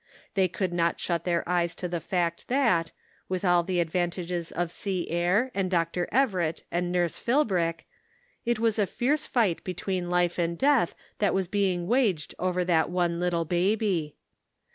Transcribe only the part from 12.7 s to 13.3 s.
one